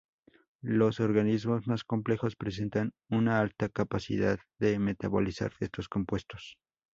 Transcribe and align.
Los 0.63 0.99
organismos 0.99 1.67
más 1.67 1.83
complejos 1.83 2.35
presentan 2.35 2.91
una 3.07 3.39
alta 3.39 3.69
capacidad 3.69 4.39
de 4.57 4.79
metabolizar 4.79 5.51
estos 5.59 5.89
compuestos. 5.89 6.57